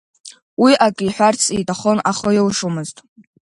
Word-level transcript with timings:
Уи 0.61 0.71
акы 0.85 1.03
иҳәарц 1.05 1.41
иҭахын, 1.59 1.99
аха 2.11 2.29
илшомызт. 2.37 2.97